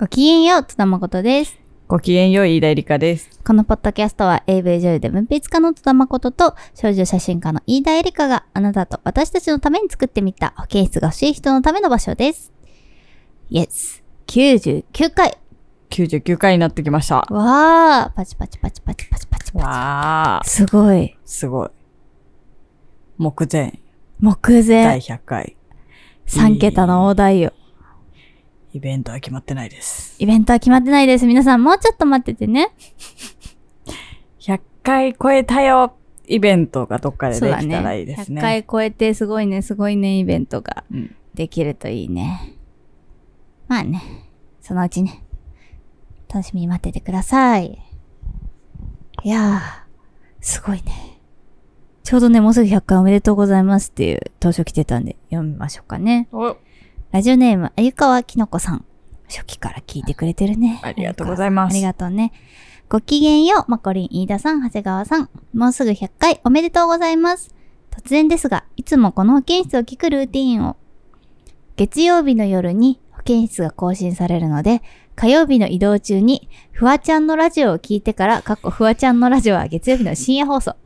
[0.00, 1.58] ごきげんよう、戸田誠です。
[1.88, 3.40] ごきげんよう、飯田絵梨香です。
[3.44, 12.52] このポッドキャストは AV 女優で文筆家の戸田誠と少女写真家の飯田絵梨香があなたと私たちのために作ってみた保健室が欲しい人のための場所です。
[13.50, 14.04] Yes!
[14.28, 15.36] 99回
[15.90, 17.16] 99回になってきました。
[17.16, 20.50] わーパチパチパチパチパチパチパわー、チ。
[20.50, 21.18] すごい。
[21.24, 21.70] すごい。
[23.16, 23.80] 目前、
[24.20, 24.98] 目第前。
[24.98, 25.56] 100回。
[26.28, 27.52] 3桁の大台よ。
[28.72, 30.16] イベントは決まってないです。
[30.18, 31.26] イベントは決まってないです。
[31.26, 32.70] 皆さんもうちょっと待っててね。
[34.40, 35.94] 100回超えたよ
[36.26, 38.02] イベントがどっかでできたらいね。
[38.02, 38.40] いですね。
[38.40, 42.56] 100回超えてすごいね、すごいね、イベントがうんできるといいね。
[43.68, 44.02] まあね、
[44.60, 45.22] そのうちね、
[46.28, 47.80] 楽しみに待っててください。
[49.22, 49.60] いやー、
[50.40, 51.20] すごいね。
[52.02, 56.28] ちょうどね、もうすぐ100回おめでとうございますっていう当初来てたんで読みましょうかね。
[56.32, 56.56] お
[57.10, 58.84] ラジオネーム、あゆかわきのこさん。
[59.30, 60.78] 初期から聞いてくれてるね。
[60.82, 62.32] ありがとうございますありがとうね。
[62.90, 65.30] ごきげんよう、まこりん、飯田さん、長谷川さん。
[65.54, 67.54] もうすぐ100回おめでとうございます。
[67.90, 70.76] 突然ですが、いつもこの保健室を聞くルーティーンを。
[71.76, 74.82] 月曜日の夜に保健室が更新されるので、
[75.16, 80.76] 火曜日の移動中に、フワちゃんのラジオを聞いてから、かっこフワちゃんのラジオは月曜日の深夜放送。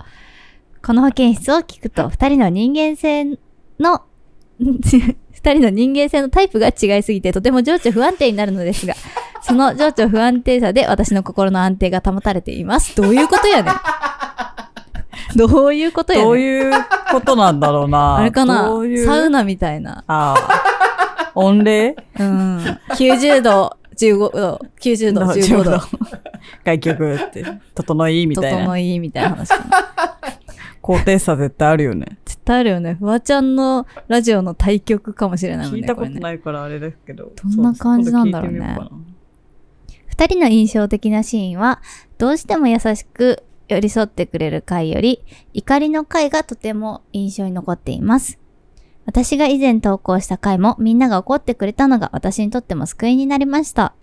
[0.84, 3.24] この保健室を聞くと、二人の人間性
[3.80, 4.02] の、
[5.44, 8.94] 二人の人間性のタイプが違いすぎて、とても情緒不安定になるのですが、
[9.42, 12.94] その情緒不安定さで私の心の安定が保たれています。
[12.94, 13.74] どういうことやねん。
[15.36, 16.28] どういうことやねん。
[16.28, 16.72] どういう
[17.10, 18.70] ことなんだろうなあれかな
[19.04, 20.04] サウナみたいな。
[20.06, 21.32] ああ。
[21.34, 21.96] 御礼？
[22.20, 22.58] うん。
[22.90, 25.80] 90度、15度、90度、15度。
[26.64, 28.58] 外局って、整いみたいな。
[28.60, 29.64] 整いみたいな話かな。
[30.82, 32.18] 高低差絶対あるよね。
[32.24, 32.94] 絶対あるよね。
[32.94, 35.80] フワちゃんのラジオの対局かもしれないもんね。
[35.80, 37.32] 聞いたことないからあれですけど。
[37.42, 38.76] どんな感じなんだろうね
[40.08, 41.80] 二人の印象的なシーンは、
[42.18, 45.24] どうしても優しく寄り添ってくれる回より、
[45.54, 48.38] 怒りの回がとても印象に残っています。
[49.06, 53.94] 私が以前投稿した回もみんなが怒ってくれたのが私にとっても救いになりました。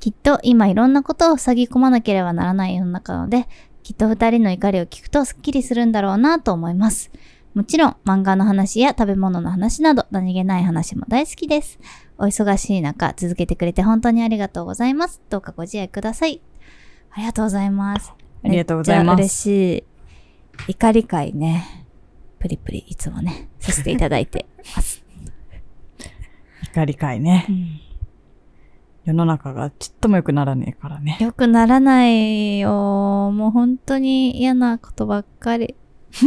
[0.00, 3.46] きっと今いろんなことを塞ぎ込まなければならない世の中なので、
[3.84, 7.10] きっと二人の怒りを聞くとスッキリするんだろうなと思います。
[7.52, 11.78] もちろん漫画の話や食べ物の話など何気ない話も大好きです。
[12.16, 15.20] お忙しい中、続けてくれて本当にありがとうございます。
[15.28, 16.40] どうかご自愛ください。
[17.10, 18.14] ありがとうございます。
[18.42, 19.84] ありがとうございます嬉しい。
[20.68, 21.86] 怒り会ね、
[22.38, 25.04] プリプリいつもね、させていただいてます。
[26.72, 27.52] 光会ねう。
[27.52, 27.83] ん
[29.04, 31.18] 世の中がちっとも良くならねえからね。
[31.20, 32.70] よくならないよ。
[33.32, 35.74] もう本当に嫌なことばっかり。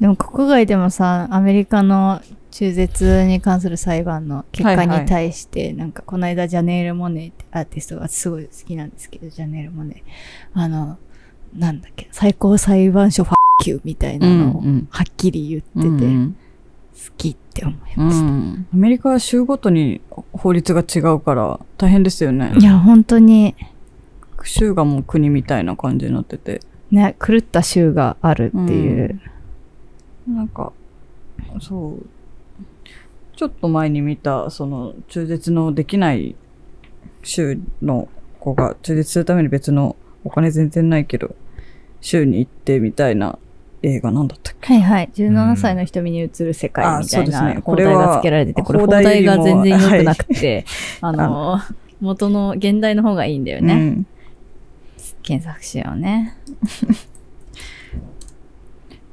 [0.00, 10.04] でも国外でもさ、アメリカの中絶に関する裁判の結果に対して、なんかこの間ジャネール・モネってアーティストがすごい好きなんですけど、ジャネール・モネ。
[10.54, 10.96] あの、
[11.54, 16.45] なんだっけ、最高裁判所ファッキューみたいなのをうんうんはっきり言ってて、うん好
[17.16, 18.24] きって思いうました。
[18.24, 18.66] ん。
[18.72, 20.00] アメリカは州ごとに
[20.32, 22.52] 法律が違うから大変ですよね。
[22.58, 23.54] いや、本当に、
[24.44, 26.60] 州がもう国みたいな感じになってて。
[26.90, 29.20] ね、狂った州があるっていう。
[30.28, 30.72] なんか、
[31.60, 32.06] そう。
[33.36, 36.36] ちょっと前に見た、その、中絶のできない
[37.22, 38.08] 州の
[38.40, 41.34] 子が中絶するために別のお金全然ないけど、
[42.00, 43.38] 州に行ってみたいな
[43.82, 44.74] 映画なんだったっけ？
[44.74, 45.10] はいはい。
[45.14, 50.64] 17歳の瞳に映る世界みたいなねこれは放題がつけられてて、これ放放題題が全然良くなくて、
[51.00, 51.58] あの、
[52.00, 53.74] 元の現代の方がいいんだよね。
[53.74, 54.06] うん
[55.22, 56.36] 検索しようね。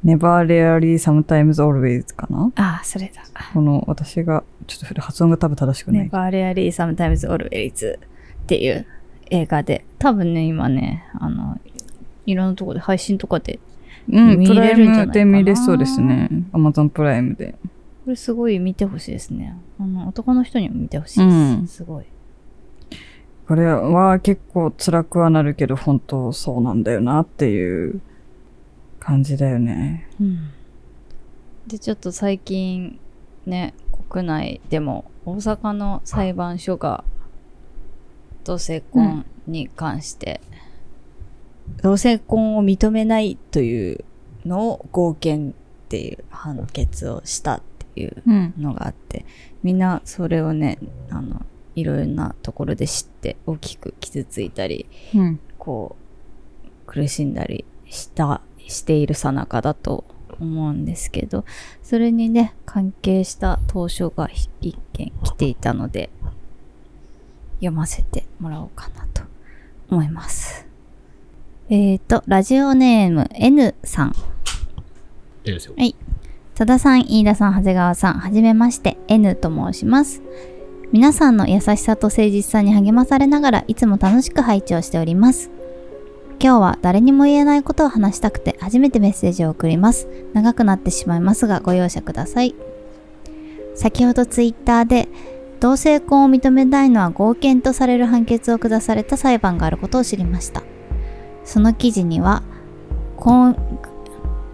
[0.05, 2.51] Never Rarely Sometimes Always かな？
[2.55, 3.23] ああ、それだ。
[3.53, 6.03] この私が、ちょっと発音が多分正しくない。
[6.03, 7.99] ネバーレアリーサムタイムズオルウェイズ
[8.43, 8.85] っていう
[9.31, 11.59] 映画で、多分ね、今ね、あの、
[12.27, 13.59] いろんなところで配信とかで、
[14.09, 16.29] うん、見プライムで見れそうですね。
[16.51, 17.55] Amazon プライムで。
[18.03, 19.55] これすごい見てほしいですね。
[19.79, 21.35] あの、男の人にも見てほしいです。
[21.35, 22.05] うんすごい。
[23.47, 28.01] これは結構辛くはなるけど、本当そうなんだよなっていう
[28.99, 30.07] 感じだよね。
[30.19, 30.37] うん
[31.67, 32.99] でちょっと最近
[33.45, 33.73] ね
[34.09, 37.03] 国内でも大阪の裁判所が
[38.43, 40.41] 同性婚に関して、
[41.81, 44.03] 同性婚を認めないという
[44.45, 47.61] のを合憲っていう判決をしたっ
[47.93, 48.53] ていううん。
[48.57, 49.25] のがあって
[49.63, 50.79] みんなそれをね
[51.09, 51.45] あの
[51.75, 55.39] いろんなところで知って大きく傷ついたりうん。
[55.57, 60.03] こう苦しんだりしたしているさなかだと
[60.39, 61.45] 思うんですけど
[61.81, 64.29] それにね関係した当初が
[64.61, 66.09] 一件来ていたので
[67.55, 69.23] 読ませてもらおうかなと
[69.89, 70.67] 思います。
[71.75, 74.09] えーと、ラジオネーム N さん。
[75.43, 75.73] いいですよ。
[76.53, 80.21] 多田さん、飯田さん、長谷川さん、はじめまして、N と申します。
[80.91, 85.49] 皆さんの優しさと誠実さに励まされながらいつも楽しく拝聴しております。
[86.39, 90.07] 今日は誰にも言えないことを話したくて初めてメッセージを送ります。
[90.33, 92.53] 長くなってしまいますがご容赦ください。
[93.73, 95.07] 先ほどツイッターで
[95.59, 100.61] 同性婚を認めないのは合憲とされる判決を下された裁判があることを知りました。
[101.45, 102.43] その記事には、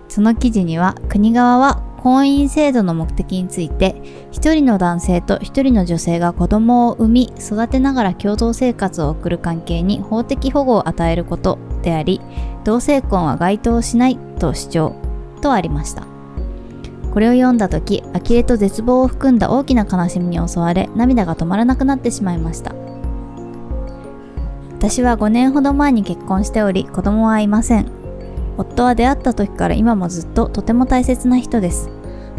[0.08, 4.02] その記事には国側は婚姻制度の目的について
[4.32, 12.22] 一人の男性と一人の女性が子供を産み育てながら共同生活を送る関係に法的保護を与えることであり
[12.64, 15.10] 同性婚は該当しないと主張。
[15.42, 16.04] とありました。
[17.12, 22.76] これを読んだ時呆れと絶望を含んだ大きな悲しみに襲われ涙が止まらなくなってしまいました。
[24.80, 27.92] 私は5年ほど前に結婚しており子供はいません。
[28.58, 31.90] 夫は出会った時から今もずっととても大切な人です。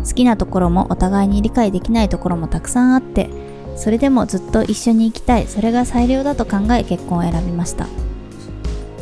[0.03, 3.29] 好きなところもお互いに理解できないところもたくさんあって
[3.77, 5.47] それでもずっと一緒に生きたい。
[5.49, 7.87] それが最良だと考え結婚を選びました。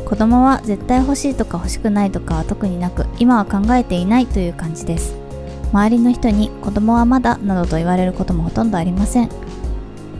[0.03, 5.15] 子供は絶対欲しいとか欲しくないとかは特になく今は考えていないという感じです。
[5.71, 9.29] 周りの人に子供はまだなどと言われることもほとんどありません。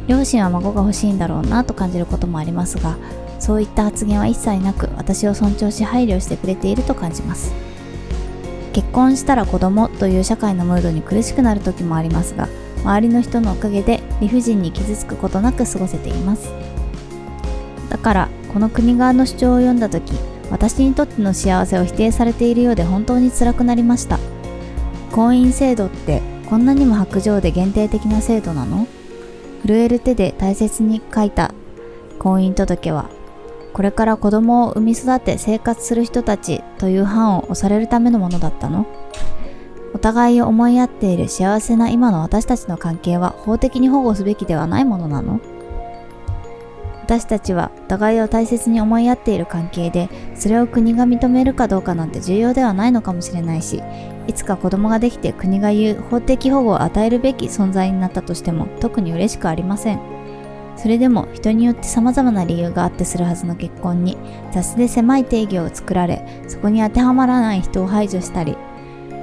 [0.09, 2.97] 両親は孫が欲しいんだろうなと感じることもありますが
[3.39, 7.53] そういった発言は一切なく私を尊重し配慮してくれていると感じます。
[8.73, 12.49] 結婚したら子供という社会のムードに苦しくなる時もありますが
[12.81, 16.49] 周りの人のおかげで理不尽に傷つくことなく過ごせています。
[17.89, 20.11] だからこの国側の主張を読んだ時
[20.49, 24.17] 私にとっての幸せを否定されているようで本当に辛くなりました。
[25.11, 28.87] 婚姻制度ってこんなにも白状で限定的な制度なの？
[29.65, 31.53] 震える手で大切に書いた
[32.17, 33.09] 婚姻届は
[33.73, 38.87] これから子供を産み育て生活する人たちという範を押されるためのものだったの。
[39.93, 45.39] お互いを思い合っている幸せな今の私たちの関係は法的に保護すべきではないものなの。
[47.09, 53.81] 私たちはお互いを大切に思いやっている関係でそれを国が認めるかどうかなんて重要ではないのかもしれないし
[54.27, 59.99] いつか子供ができて国が言う法的保護を与えるべき存在になったとしても特に嬉しくありません。
[60.77, 64.15] それでも人によって様々な理由があってするはずの結婚に
[64.51, 68.55] 雑で狭い定義を作られそこに当てはまらない人を排除したり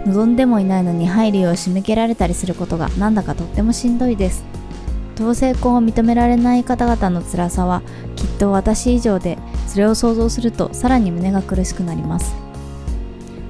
[0.04, 4.65] 望んでもいないのに配慮を締め切られたりすることがなんだかとってもしんどいです。
[5.16, 7.82] 同性婚を認められない方々の辛さは
[8.14, 12.34] きっと私以上でそれを想像するとさらに胸が苦しくなります。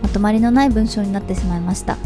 [0.02, 1.98] まとまりのない文章になってしまいました。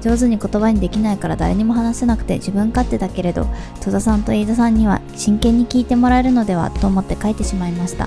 [0.00, 3.46] 上手に言葉にできないから誰にも話せなくて自分勝手だけれど
[3.80, 8.06] 戸田さんと飯田さんには真剣に聞いてもらえるのではと思って書いてしまいました。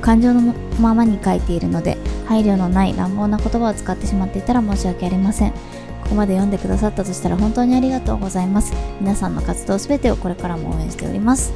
[0.00, 1.96] 感情のままに書いているので
[2.26, 5.54] 配慮のない乱暴な言葉を使ってしまっていたら申し訳ありません。
[6.04, 8.72] ここまで読んでくださったとしたら本当にありがとうございます。
[9.00, 11.52] 皆さんの活動すべてをこれからも応援しております。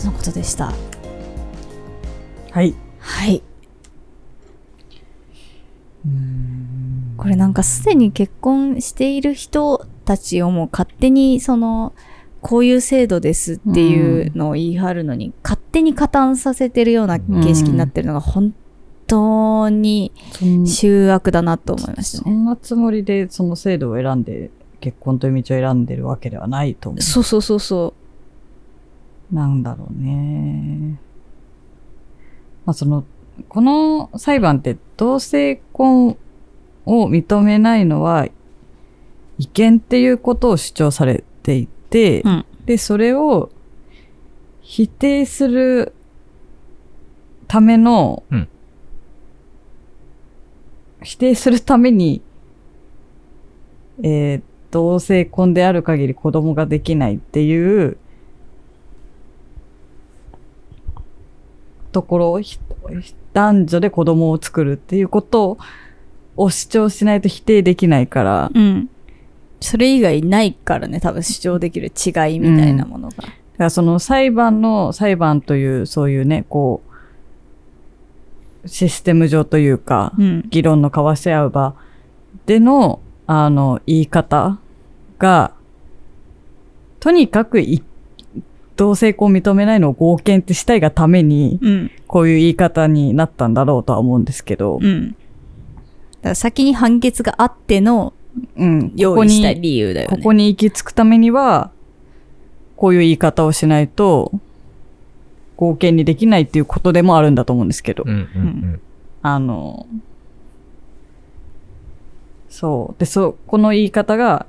[0.00, 0.72] とのことでした。
[2.50, 2.74] はい。
[2.98, 3.42] はい。
[7.16, 11.94] これなんかすでに結婚している人たちをもう勝手にその
[12.40, 18.52] こういう制度ですっていうのを言い張るのに、勝手に加担させてるような形式になってるのが本
[19.12, 22.24] 当に醜悪だなと思いましたね。
[22.24, 24.50] そんなつもりでその制度を選んで、
[24.80, 27.02] 結婚という道を選んでるわけではないと思う。
[27.02, 27.94] そうそうそうそ
[29.30, 30.98] なんだろうね。
[32.64, 33.04] まあその、
[33.48, 36.16] この裁判って同性婚
[36.86, 38.28] を認めないのは
[39.38, 43.50] 違憲っていうことを主張されていて、うんで、それを
[44.62, 45.92] 否定する
[47.46, 48.48] ための、うん
[51.02, 52.22] 否定するために、
[54.02, 54.42] えー
[54.72, 57.98] 同性婚である限り子供ができないっていう
[61.92, 62.58] ところをひ
[63.34, 65.58] 男女で子供を作るっていうこと
[66.36, 68.58] を主張しないと否定できないから、う。
[68.58, 68.90] うん。
[69.60, 73.16] それ以外ないからね、多分主張できる違いみたいなものが。
[73.16, 76.91] だからその裁判の、裁判というそういうね、こう、
[78.66, 80.44] システム上というか、うん。
[80.48, 81.74] 議論の交わし合う場
[82.46, 84.58] での、あの、言い方
[85.18, 85.52] が、
[87.00, 87.82] とにかくい
[88.76, 91.90] 同性婚を認めないのを合憲ってしたいがために、うん。
[92.06, 95.10] こういう言い方になったんだろうとは思うんですけど、うん。
[95.10, 98.12] だから先に判決があっての
[98.56, 100.16] うん、こ用こに意した理由だよね。
[100.16, 101.70] ここに行き着くためには、
[102.76, 104.32] こういう言い方をしないと、
[105.56, 108.80] 合憲にできないっていうことでもあるんだと思うんですけど、うんうん
[109.22, 109.86] あの、
[112.48, 113.00] そう。
[113.00, 114.46] で、そ、この言い方が、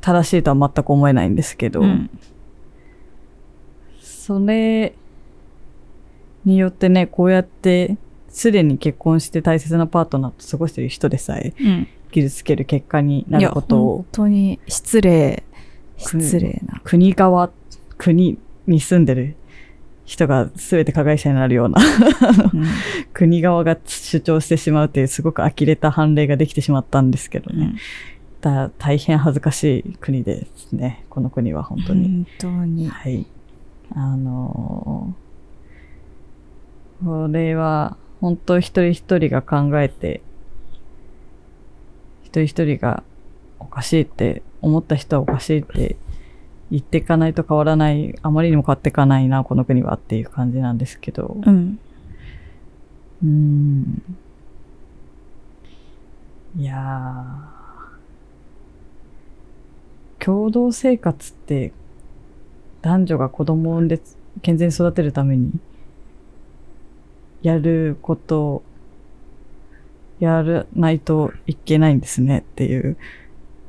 [0.00, 2.10] 正しいとは全く思えないんですけど、うん。
[4.00, 4.94] それ
[6.44, 7.96] によってね、こうやって、
[8.28, 11.88] すでに結婚して大切なパートナーと過ごしてる人でさえ、うん。
[12.10, 13.96] 傷つける結果にないるや、ことを。
[13.98, 15.44] 本、当に失礼、
[15.98, 16.80] 失礼な。
[16.84, 17.50] 国側、
[17.96, 19.36] 国に住んでる
[20.04, 21.80] 人が全て加害者になるような
[22.52, 22.64] うん
[23.12, 27.64] 国側が主張してしまうっていうすごく呆れた判例ができてしまったんですけどね。
[27.64, 27.76] うん
[28.40, 31.06] だ大変恥ずかしい国ですね。
[31.08, 32.08] この国は本当に。
[32.08, 32.88] 本当に。
[32.90, 33.24] はい。
[33.94, 35.24] あのー
[37.04, 40.22] これは本当一人一人が考えて、
[42.22, 43.02] 一人一人が
[43.58, 45.96] おかしいって思った人はおかしいって
[46.74, 51.36] 言っていかないと変わらない、あまりにも変わっていかないな、この国はっていう感じなんですけど。
[51.40, 51.78] うん。
[53.22, 54.02] うん。
[56.58, 61.72] いやー共同生活って
[62.82, 64.00] 男女が子供を産んで
[64.42, 65.52] 健全に育てるために
[67.42, 68.62] やること
[70.18, 72.96] やらないといけないんですねっていう。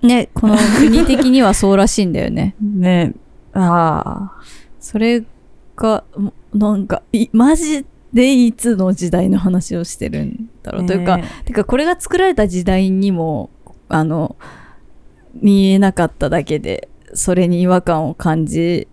[0.06, 2.56] ね、この国的にはそうらしいんだよね。
[2.62, 3.14] ね、
[3.54, 4.42] ああ、
[4.80, 5.24] それ
[5.76, 10.86] が、もなんか、い、マジでいつの時代の話をしてるんだろう。
[10.86, 13.50] というか、ねてかこれが作られた時代にも、
[13.90, 14.36] あの、
[15.34, 18.88] 見えなかっただけで、それに違和感を感じ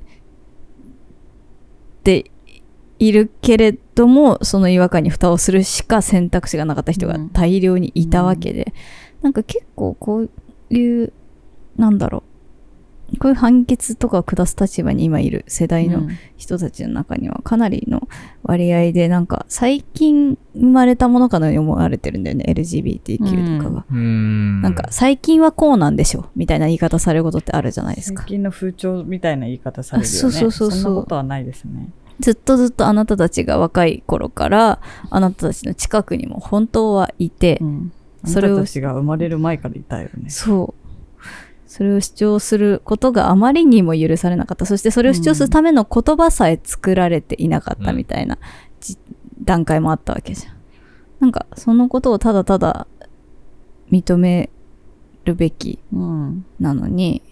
[2.03, 2.31] て
[2.99, 8.73] いるけれども、その違和感に蓋をするしか選択肢がなかった人が大量にいたわけで、
[9.23, 10.31] なんか結構こう
[10.77, 11.13] いう、
[11.77, 12.33] なんだろう、
[13.19, 18.09] こういう判決とかを下す立場に今いる世代のうん人たちの中にはかなりの
[18.43, 24.61] 割合でなんか最近生まれたものかのように思われてるんだよね LGBTQ とかが、うん。
[24.61, 30.19] なんか最近はこうなんでしょみたいな言い方されることってあるじゃないですか最近の風潮みたいな言い方されるよね。
[30.19, 31.91] あそうそうそうそうそんなことはないですね。
[32.19, 37.93] ずっとずっとあなたたちが若い頃からあなたたちの近くにも本当はいて、うん。
[38.25, 40.31] それをたちが生まれる前からいたよね。
[40.31, 40.83] そう
[41.67, 48.39] それを主張することがあまりにも許されなかったそしてそれを主張するための言葉さえ作られていなかったみたいな、
[48.81, 48.99] じ
[49.43, 50.55] 段階もあったわけじゃん
[51.21, 52.87] なんかそのことをただただ
[53.91, 54.51] 認め
[55.25, 56.45] るべきうん。
[56.61, 57.23] なのに、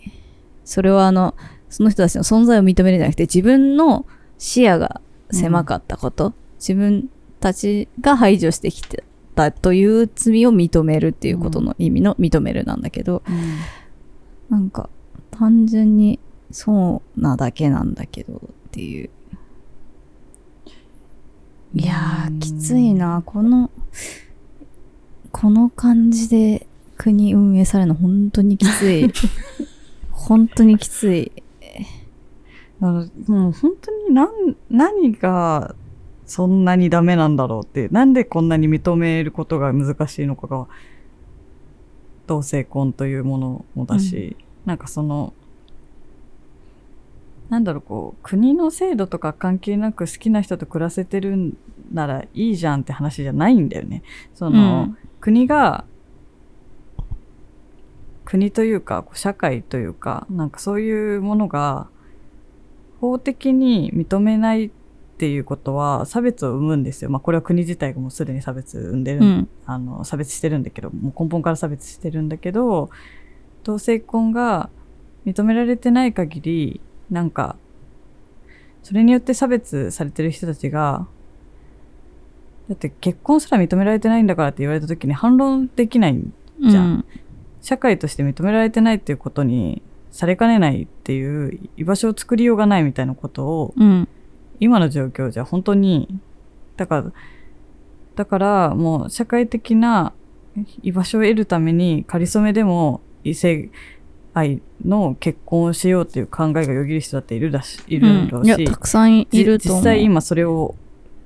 [0.64, 1.34] それはあの、
[1.68, 4.06] その人たちの存在を認めるんじゃなくて、自分の
[4.38, 7.08] 視野が狭かったこと、自分
[7.40, 13.22] たちが排除してきてたという罪を認めるっていうことの意味の認めるなんだけど、
[14.48, 14.88] なんか、
[15.30, 16.18] 単純に
[16.50, 18.40] そうなだけなんだけどっ
[18.72, 19.10] ていう。
[21.74, 23.22] いやー、きついな。
[23.24, 23.70] この、
[25.32, 29.12] この感じで国運営されるの本当にきつい。
[30.10, 31.32] 本当にきつい。
[32.82, 35.74] あのもう本当に何、何が
[36.30, 40.68] そんなにダメなんだろうってなんでこんなに認めることが難しいのかが、
[42.28, 45.34] 同性婚というものもだし、なんかその、
[47.48, 51.56] なんだろう、こう、国の制度とか関係なく好きな人と暮らせてるん
[51.92, 54.04] ならいいじゃんって話じゃないんだよね。
[54.34, 55.84] その、うん国が、
[58.24, 61.88] 国というか、社会というか、なんかそういうものが、
[63.00, 64.70] 法的に認めない
[65.20, 67.10] っていうことは差別を生むんですよ。
[67.10, 69.48] まあこれは国自体がもうすでに差別生んでる、うん。
[69.66, 72.88] あの、差別してるんだけど、もう根本から差別してるんだけど、
[73.62, 74.70] 同性婚が
[75.26, 77.56] 認められてない限り、なんか、
[78.82, 81.06] それによって差別されてる人たちが、
[82.70, 86.18] だって結婚すら認められてないんだからって言われた時に反論できない
[86.62, 87.04] じゃんうん
[87.62, 94.08] 社会として認められてないっていうことにされかねないっていう居場所を作りようがないみたいなことをうん。
[94.60, 96.20] 今の状況じゃ本当に
[96.76, 97.12] だから
[98.14, 100.12] だからもう社会的な
[100.82, 103.70] 居場所を得るために仮初めでも異性
[104.34, 109.80] 愛の結婚をしようっていう考えがよぎる人だっているだしいるだろうし、いや、たくさんいじると思う。
[109.80, 110.76] 実際今それを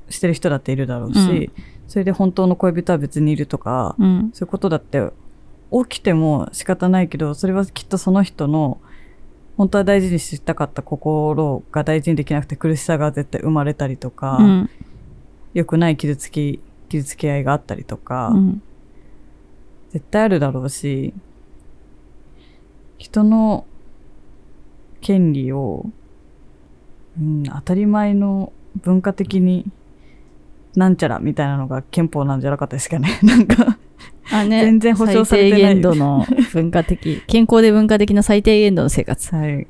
[0.08, 1.52] してる人だっているだろうし、うん
[1.86, 4.30] それで本当の恋人は別にいるとか、うん。
[4.32, 5.10] そういうことだって
[5.70, 8.80] 起きても仕方ないけど、それはきっとその人の
[9.56, 14.70] 本当は大事にしたかった心が大事にできなくて苦しさが絶対生まれたりとか、うん。
[15.52, 18.62] 良くない傷つき、傷つき合いがあったりとか、うん。
[19.92, 21.14] 絶対あるだろうし、
[22.98, 23.66] 人の
[25.00, 25.86] 権利を
[27.20, 29.64] うん、当たり前の文化的に
[30.74, 33.18] なんちゃらみたいなのが憲法なんじゃなかったですかね。
[33.22, 33.73] なんか、
[34.34, 39.34] あね、全然保障されてない最低限度の文化的、 健康で文化的な最低限度の生活。
[39.34, 39.66] はい。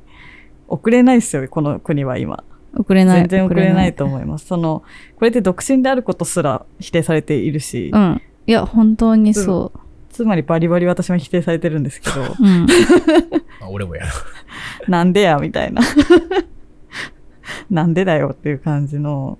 [0.67, 2.43] 遅れないですよ、この国は今。
[2.75, 3.19] 遅れない。
[3.21, 4.47] 全然遅れないと思います。
[4.47, 4.83] その、
[5.17, 8.21] これって独身であることすら否定されているし、うん。
[8.47, 9.71] いや、本当にそ
[10.09, 12.25] つまりバリバリ私も否定されてるんですけど、う。
[12.39, 12.65] うん。
[13.61, 14.09] あ俺もやる。
[14.87, 15.81] なんでや、みたいな。
[17.69, 19.37] なんでだよっていう感じの。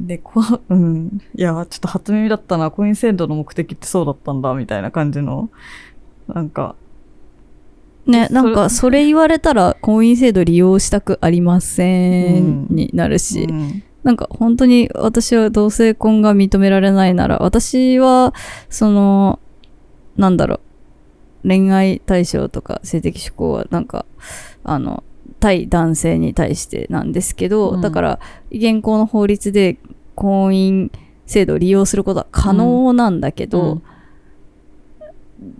[0.00, 1.18] で、こう、 うん。
[1.34, 2.70] いや、ちょっと初耳だったな。
[2.70, 5.48] 婚姻制度の目的ってそうだったんだ、みたいな感じの。
[6.28, 6.74] なんか、
[8.06, 18.34] ね、なんか、それ言われたら、婚姻制度利用したくありませうんんになるし、うんなんか本当に私は同性婚が認められないなら、私は、
[18.70, 19.40] その、
[20.16, 20.60] なんだろ
[21.44, 24.06] う、恋愛対象とか性的指向はなんか、
[24.62, 25.02] あの、
[25.40, 27.80] 対男性に対してなんですけど、うん。
[27.80, 29.78] だから、現行の法律で
[30.14, 30.90] 婚姻
[31.26, 33.82] 制度を利用することは可能なんだけど、うん。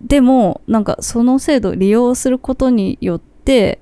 [0.07, 3.81] でも、なんかその制度を利用することによって、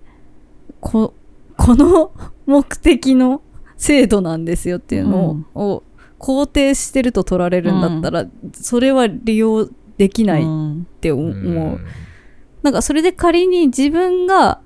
[0.80, 1.14] こ、
[1.56, 2.12] この
[2.46, 3.42] 目的の
[3.76, 5.82] 制度なんですよっていうのを,、
[6.18, 11.32] 肯定してると取られるんだったら、それは利用できないっうんて思う。
[11.32, 11.78] ん。
[12.62, 14.62] なんかそれで仮に自分が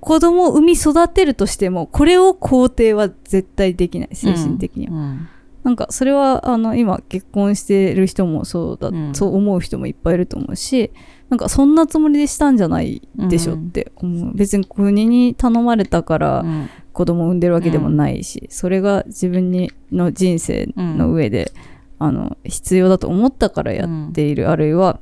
[0.00, 4.94] 子供を産み育てるとしても、これを肯定は絶対できない、精神的には。
[4.94, 5.28] うん
[5.64, 9.14] なんかそれはあの今結婚してる人もそうだ、うん。
[9.14, 10.92] そう思う人もいっぱいいると思うし
[11.28, 16.70] なんかそんなつもりでしたんじゃないでしょって思う、別に国に頼まれたからうん。
[16.98, 21.52] 子供を産んでるわけでもないし、それが自分にの人生の上で、
[22.00, 24.98] あの必要だと思ったからやっている、あるいは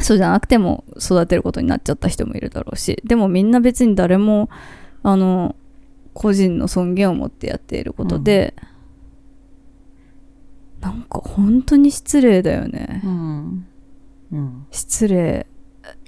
[0.00, 4.48] そうじゃなくても育てることになっちゃった人もいるだろうしでもみんな別に誰も
[5.02, 5.54] あの
[6.14, 8.54] 個人の尊厳を持ってやっていることで、
[10.80, 13.02] なんか本当に失礼だよね。
[13.04, 13.66] うん
[14.32, 15.46] うん失礼。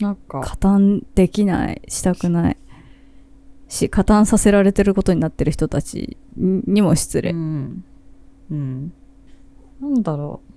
[0.00, 1.82] なんか、加担できない。
[1.88, 2.56] したくない。
[3.68, 7.32] し、加担させられてることになってる人たちにも失礼。
[7.32, 7.84] うん。
[8.50, 8.92] うん。
[9.80, 10.55] なんだろう。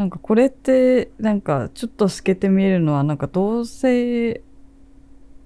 [0.00, 4.40] なんかこれって、なんかちょっと透けて見えるのは、なんか同性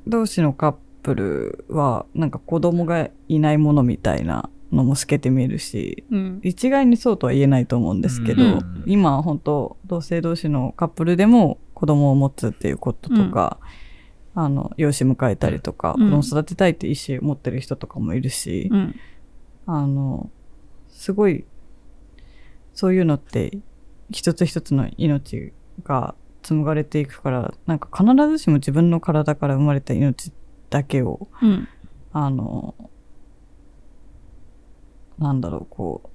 [0.07, 6.41] 同士のカップルは、なんか子供がいないものみたいなのも透けて見えるし、うん。
[6.45, 13.59] 一概にそうとは言えないと思うんですけど、うん今本当同性同士のカップルでも子供を持つっていうこととか、
[14.37, 18.95] あの養子迎えたりとか、うん子供育てたいって意思を持ってる人とかもいるし、うん。
[19.67, 20.31] あの
[20.91, 21.45] すごい
[22.73, 23.59] そういうのって
[24.11, 25.53] 一つ一つの命
[25.85, 30.33] が紡がれていくからなんか必ずしも自分の体から生まれた命
[30.71, 31.69] だけをうん。
[32.17, 32.77] あの、
[35.19, 36.09] なんだろう、こう、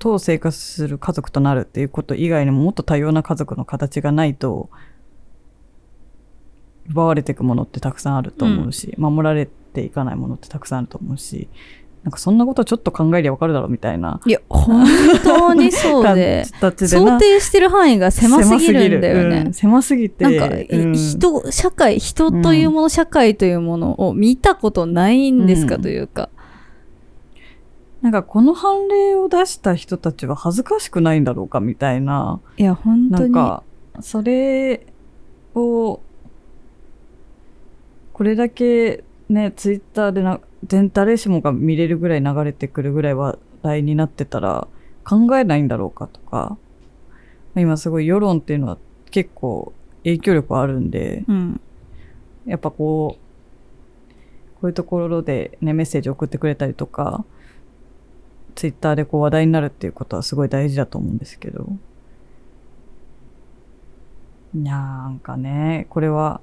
[0.00, 4.68] と生活する家族となるっていうこと以外にももっと多様な家族の形がないと、
[6.88, 11.48] 奪われていくものってたくさんあると思うし、守られていかないものってたくさんあると思うし、
[12.04, 14.20] なんかそんなことちょっと考えりゃわかるだろうみたいな。
[14.24, 14.86] いや、本
[15.24, 19.44] 当にそうで、形でな想定してる範囲が狭すぎるんだよね。
[19.46, 20.24] うん狭すぎて。
[20.24, 26.30] なんか、うん人、社会、人というもの、社会というものを見たことないんですか、うんというか。
[28.00, 32.40] なんかこの判例を出した人たちは恥ずかしくないんだろうかみたいな。
[32.56, 33.22] いや、本当に。
[33.22, 33.64] なんか、
[34.00, 34.86] それ
[35.54, 36.00] を、
[38.12, 44.68] これだけね、ツイッターでな、全誰しもが見れるぐらい流れてくるぐらい話題になってたら、
[45.04, 46.56] 考えないんだろうかとか、
[47.56, 48.78] 今すごい世論っていうのは
[49.10, 49.72] 結構
[50.04, 51.60] 影響力あるんで、うん。
[52.46, 53.28] やっぱこう、
[54.60, 57.24] こういうところでね、メッセージ送ってくれたりとか、
[58.54, 61.68] ツイッターでこう話題になるっていうことはすごい大事だと思うんですけど。
[64.54, 66.40] なんかね、これは、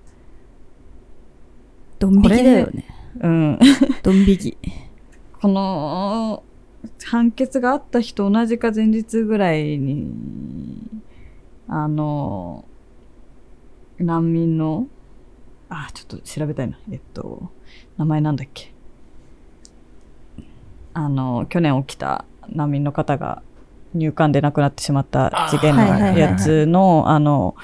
[2.05, 2.85] ドン引きだよね。
[3.21, 3.59] うん、
[4.03, 4.57] ドン引き。
[5.41, 6.43] この
[7.03, 10.11] 判決があった日と同じか前日ぐらいに、
[11.67, 12.65] あの、
[13.97, 14.87] 難民の、
[15.69, 16.77] あ、ちょっと調べたいな。
[16.91, 17.49] えっと、
[17.97, 18.71] 名前なんだっけ。
[20.93, 23.41] あの、去年起きた難民の方が
[23.93, 27.55] 入管で亡くなってしまった事件のあーはいはいはいはいやつの、あの、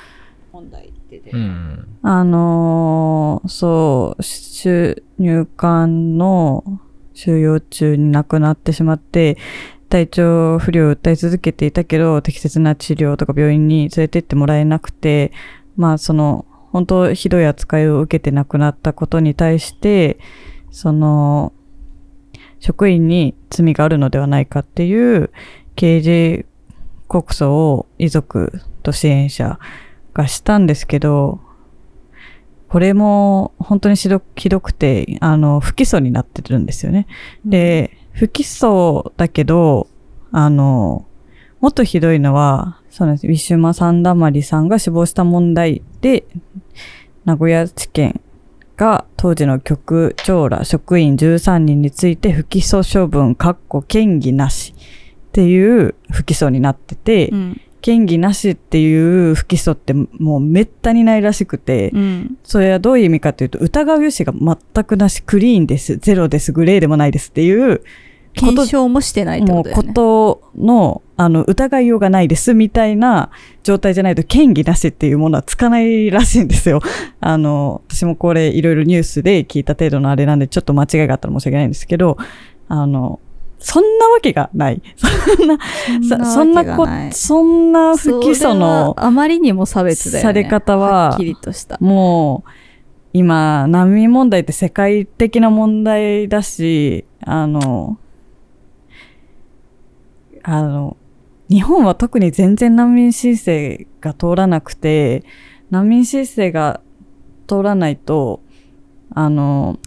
[0.51, 1.87] 問題出てうん。
[2.01, 6.63] あのーそう、収入管の
[7.13, 9.37] 収容中に亡くなってしまって、
[9.89, 15.33] 体調不良を訴え続けていたけど、適切な治療とか病院に連れてってもらえなくて、
[15.75, 20.17] まあその、本当ひどい扱いを受けて亡くなったことに対して、
[20.71, 21.51] その、
[22.59, 25.31] 職員に罪があるのではないかっていう
[25.75, 26.45] 刑事
[27.07, 29.59] 告訴を遺族と支援者
[30.13, 31.39] がしたんですけど、
[32.67, 37.07] これも本当にひどひどくて、あの、不起訴になってるんですよね。
[37.45, 39.87] で、不起訴だけど、
[40.31, 41.05] あの、
[41.59, 43.27] もっとひどいのは、そうなんです。
[43.27, 46.25] ウィシュマ・サンダマリさんが死亡した問題で、
[47.25, 48.21] 名古屋地検
[48.77, 57.61] が当時の局長ら職員13人について不起訴処分、かっこ嫌疑なしっていう不起訴になってて、うん。
[57.85, 62.37] 嫌疑なしっていう不起訴ってもうめったにないらしくて、うん。
[62.43, 67.81] それはどういう意味かというと、疑う余地が全くなし、クリーンです、ゼロです、グレーでもないですっていう、
[68.33, 69.93] こと検証もしてないってもうこことね。
[69.93, 73.29] との、あの、疑いようがないですみたいな
[73.63, 76.81] 状態じゃないと、嫌疑なしっていうものはつかないらしいんですよ。
[77.19, 82.17] あの、私もこれいろいろニュースで聞いた程度のあれなんで、ちょっと間違いがあったら申し訳ないんですけど、
[82.69, 83.19] あの、
[83.61, 84.81] そんなわけがない。
[84.97, 85.57] そんな、
[86.25, 90.27] そそんなこ、そんな不起訴それのはあまりにも差別だよね。
[90.27, 91.77] され方ははっきりとした。
[91.79, 92.49] もう、
[93.13, 97.99] 今、難民問題って世界的な問題だし、あの、
[100.43, 100.97] あの、
[101.47, 105.23] 日本は特に全然難民申請が通らなくて、
[105.69, 106.81] 難民申請が
[107.47, 108.41] 通らないと、
[109.13, 109.77] あの、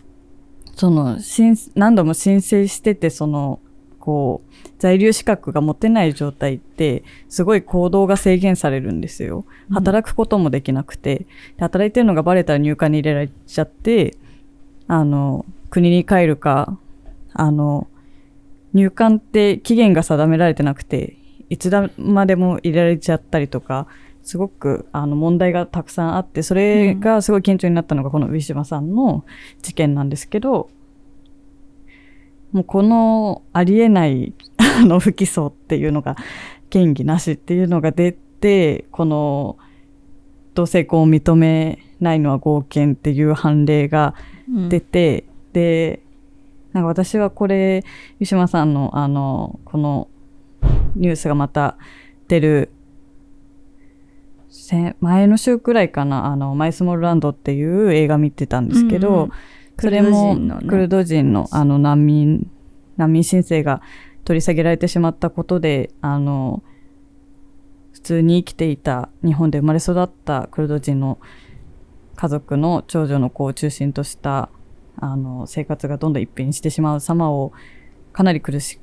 [0.77, 3.61] その、申何度も申請してて、その、
[4.05, 9.47] こう、在留資格が持てない状態って、すごい行動が制限されるんですよ。
[9.71, 11.27] 働くこともできなくて、で
[11.61, 14.14] 働いてるのがバレたら入管に入れられちゃって、
[14.88, 16.77] あの、国に帰るか、
[17.33, 17.87] あの、
[18.75, 21.17] 入管って期限が定められてなくて、
[21.49, 23.87] いつだまでも入れられちゃったりとか、
[24.23, 29.25] すごくあの問題がたくさんあって、それがすごい顕著になったのがこのウィシュマさんの
[29.62, 30.69] 事件なんですけど、
[32.55, 34.33] もうこのありえない
[34.81, 36.17] あの不起訴っていうのが、
[36.73, 39.59] 嫌疑なしっていうのが出て、この
[40.55, 44.14] 同性婚を認めないのは合憲っていう判例が
[44.49, 44.69] うん。
[44.69, 46.01] 出て、で、
[46.73, 47.83] なんか私はこれ、
[48.21, 50.09] 湯島さんのあの、この
[50.95, 51.77] ニュースがまた
[52.29, 52.71] 出る、
[54.49, 59.31] せ前の週くらいかな、あの、マイスモールランドっていう映画見てたんですけど、うんうん
[59.85, 62.51] それもクルド人のあの難民、
[62.97, 63.83] 難民申請が
[64.25, 66.62] 取り下げられてしまったことで、あの、
[67.92, 71.18] 普通に生きていた日本で生まれ育ったクルド人の
[72.16, 74.51] 家族の長女の子を中心とした
[74.97, 77.53] あの生活がどんどん一変してしまう様を
[78.12, 78.79] かなり苦し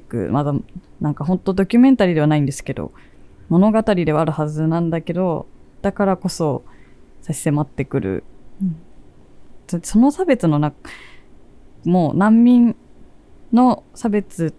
[0.00, 0.54] くまだ
[1.00, 2.92] なんか本当ドキュメンタリーではないんですけど
[3.48, 5.46] 物語ではあるはずなんだけど
[5.82, 6.64] だからこそ
[7.22, 8.24] 差し迫ってくる、
[9.68, 10.72] そその差別のな
[11.84, 12.76] もう難民
[13.52, 14.54] の差別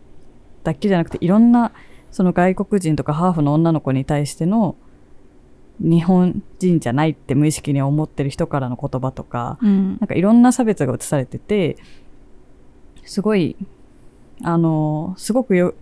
[0.64, 1.72] だけじゃなくていろんな
[2.12, 4.76] その外国人とかハーフの女の子に対しての
[5.80, 9.98] 日本人じゃないって無意識に思ってる人からの言葉とか、うん。
[10.00, 11.78] なんかいろんな差別が映されてて、
[13.06, 13.56] すごい、
[14.44, 15.74] あの、すごくよ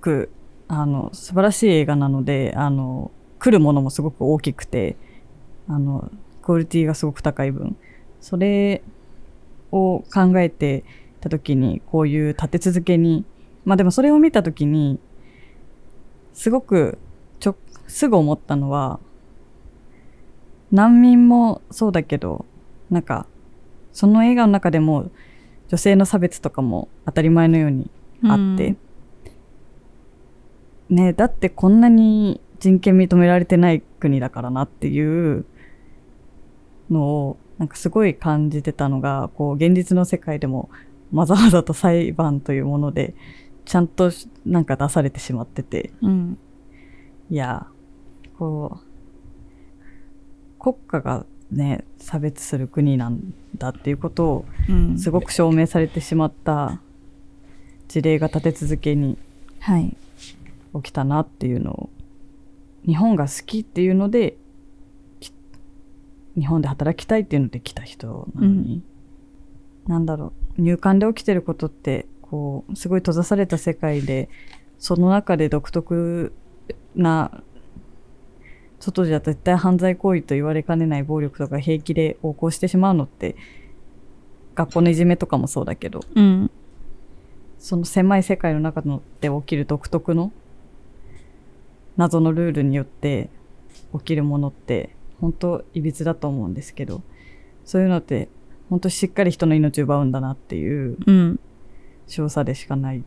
[0.00, 0.30] く、
[0.66, 4.96] あの、素晴らしい映画なので、あの、来るものもすごく大きくて、
[5.68, 7.76] あの、クオリティがすごく高い分、
[8.22, 8.82] それ
[9.72, 10.84] を考えて
[11.20, 13.26] た時に、こういう立て続けに、
[13.66, 14.98] まあでもそれを見た時に、
[16.32, 16.98] すごく、
[17.40, 17.56] ちょ、
[17.86, 19.00] すぐ思ったのは、
[20.70, 22.46] 難民もそうだけど、
[22.90, 23.26] なんか、
[23.92, 25.10] その映画の中でも
[25.68, 27.90] 女性の差別とかも当たり前のように
[28.24, 28.76] あって、
[30.88, 35.44] ねだってこんなに人権認められてない国だからなっていう
[36.90, 40.68] のをなんかすごい感じてたのがこう現実の世界でも
[41.12, 43.14] わざわざと裁判というもので
[43.64, 44.10] ちゃんと
[44.44, 45.92] なんか出されてしまってて。
[46.02, 46.38] うん。
[47.30, 47.68] いや
[48.36, 48.80] こ
[50.58, 54.98] う国家がね差別する国なんだっていうことをうん。
[54.98, 56.80] すごく証明されてしまった
[57.86, 59.18] 事例が立て続けに
[59.60, 59.96] はい。
[60.74, 61.90] 起きたなっていうのを
[62.84, 64.41] 日本が好きっていうのでき
[66.38, 68.82] 日本で働きたいっていうので来た人なのに、
[69.86, 74.28] なんだろう入管で起きてることってこうすごい閉ざされた世界で
[74.78, 76.32] その中で独特
[76.94, 77.42] な
[78.80, 83.36] 外じゃ絶対犯罪行為と言われかねない暴力とか平気で横行してしまうのって
[84.54, 86.50] 学校のいじめとかもそうだけどうん。
[87.58, 90.32] その狭い世界の中ので起きる独特の？
[91.96, 93.30] 謎のルールによって
[93.96, 97.00] 起きるものって本当いびつだと思うんですけど
[97.64, 98.28] そういうのって
[98.68, 101.40] 本当しっかり人の命を奪うんだなっていううん
[102.06, 103.04] 少佐でしかない。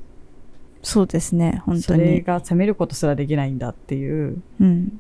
[0.82, 2.22] そうですね、本それ当に。
[2.22, 5.00] が責めることすらできないんだっていう、うん。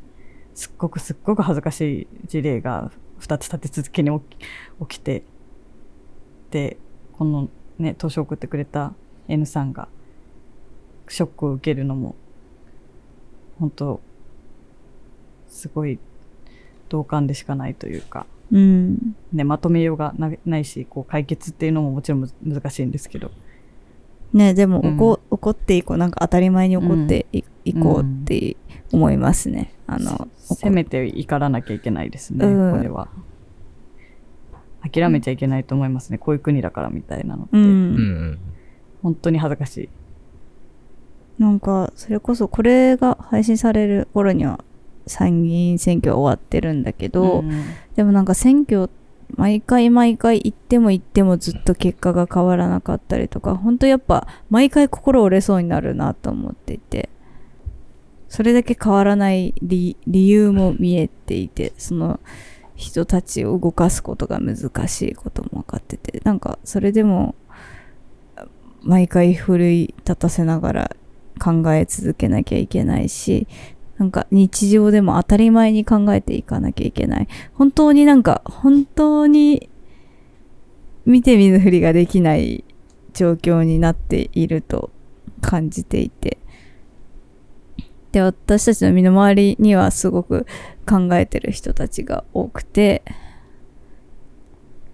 [0.54, 4.39] すっごくすっごく恥ずかしい事例が2つ立て続けに起き
[4.89, 5.23] 起きて、
[6.51, 6.78] で、
[7.13, 8.93] このね、投書を送ってくれた
[9.28, 9.88] N さんが、
[11.08, 12.15] ショックを受けるのも、
[13.60, 14.01] 本当
[15.47, 15.99] すごい
[16.95, 19.15] 同感でしかないというか、うん。
[19.34, 23.31] ね、まとめようがなないし、こう解決っていうのももちろんむ難しいんですけど。
[24.34, 25.97] ねでも、うん怒怒っていこう。
[25.97, 27.25] なんか当たり前に怒って
[27.63, 28.58] い,、こうって
[28.91, 29.73] 思いますね。
[29.88, 33.10] あの、せめて怒らなきゃいけないですね、うんこれは。
[34.89, 36.17] 諦めちゃいけないと思いますね。
[36.17, 37.58] こういう国だからみたいなのって。
[37.58, 37.63] うん。
[37.63, 38.39] うん
[39.01, 39.89] 本当に恥ずかしい。
[41.38, 44.63] なんか、それこそこれが配信される頃には
[45.08, 47.63] 参議院選挙は終わってるんだけど、うん。
[47.96, 48.89] でもなんか選挙、
[49.36, 57.10] 毎回毎回行っても行ってもずっと結果が変わらなかったりとか、本当やっぱ毎回心折れそうになるなと思っていて、
[58.30, 62.20] それだけ変わらない理理由も見えていて、その
[62.76, 67.36] 人たちを動かすことが難しいことも分かってて、なんかそれでも
[68.82, 70.96] 毎回奮い立たせながら
[71.44, 73.48] 考え続けなきゃいけないし、
[73.97, 77.27] なんか日常でも当たり前に考えていかなきゃいけない。
[77.53, 79.69] 本当になんか、本当に
[81.05, 82.65] 見て見ぬふりができない
[83.13, 84.91] 状況になっていると
[85.41, 86.38] 感じていて。
[88.12, 90.45] で、私たちの身の回りにはすごく
[90.88, 93.03] 考えてる人たちが多くて、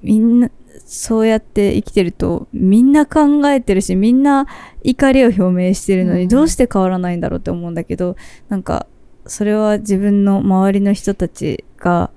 [0.04, 0.50] みんな、
[0.94, 4.46] そうやって生きてると、みんな考えてるし、みんな
[4.84, 6.28] 怒りを表明してるのに、うん。
[6.28, 8.18] どうして変わらないんだろうって思うんだけど、
[8.50, 8.88] なんか、
[9.26, 12.12] それは自分の周りの人たちが、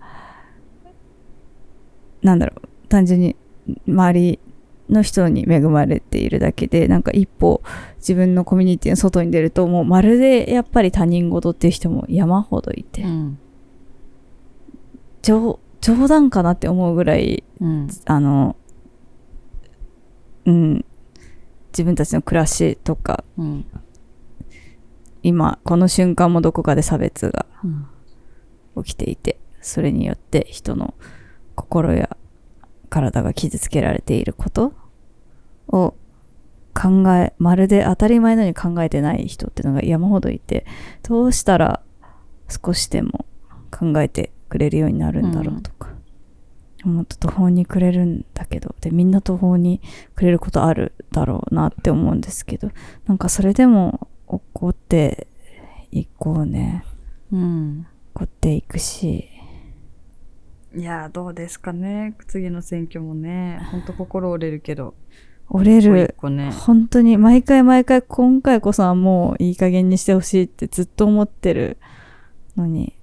[2.21, 3.37] なんだろう、単純に
[3.87, 4.41] 周り
[4.91, 7.63] の人に恵まれているだけで、なんか一歩
[7.99, 13.39] 自分のコミュニティの外に出ると、もうまるでやっぱり他人事っていう人も山ほどいて、うん。
[15.23, 17.89] 冗冗談かなって思うぐらい、うん。
[18.07, 18.57] あの、
[20.47, 20.85] うん、
[21.73, 23.67] 自分たちの暮らしとか、うん
[25.25, 27.47] 今、この瞬間もどこかで差別が
[28.77, 30.93] 起きていて、それによって人の
[31.55, 32.15] 心や
[32.91, 34.75] 体が傷つけられていること
[35.67, 35.95] を
[36.75, 40.67] 考え、まるで当たり前のように考えてない人っていうのが山ほどいて、
[41.03, 41.83] どうしたら
[42.49, 43.25] 少しでも
[43.71, 45.94] 考えてくれるようになるんだろうとか、
[46.89, 49.81] もっと途方に暮れるんだけど、で、みんな途方に
[50.15, 52.71] 暮れることあるだろうなって思うんですけど、
[53.07, 55.27] なんかそれでも怒って
[55.91, 56.85] いこうね。
[57.33, 57.87] うん。
[58.15, 59.29] 怒っていくし、
[60.77, 62.17] いやーどうですかね。
[62.27, 63.61] 次の選挙もね。
[63.71, 64.95] 本当心折れるけど。
[65.49, 66.15] 折れ一る。
[66.17, 66.51] 個ね。
[66.51, 71.77] 本当に毎回毎回今回こそはもういい加減にしてほしいってずっと思ってる
[72.57, 72.97] のに、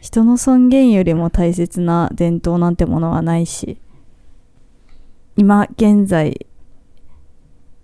[0.00, 3.78] 人の尊厳よりも大切な伝統なんてものはないし、
[5.36, 6.46] 今現在、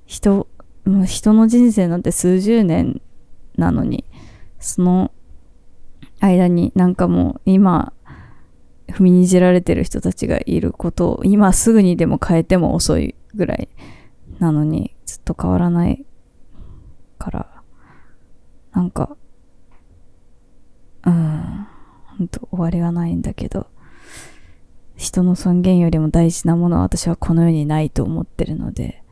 [0.07, 0.47] 人、
[0.85, 3.03] もう人の人生なんて数十年
[3.57, 4.05] なのに、
[4.59, 5.13] その
[6.21, 7.93] 間になんかもう今、
[8.89, 13.69] 踏みにじられてる人たちがいることを今すぐにでも変えても遅いぐらい
[14.39, 16.07] なのにずっと変わらない
[17.19, 17.63] から
[18.73, 19.17] なんか
[21.05, 21.67] うん。
[22.19, 23.67] ほんと終わりがないんだけど
[24.97, 29.03] 人の尊厳よりも大事なものは私はこの世にないと思ってるので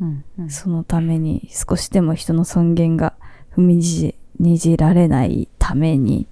[0.00, 3.14] うんうんそのために少しでも人の尊厳が
[3.54, 6.26] 踏みにじにじられないために、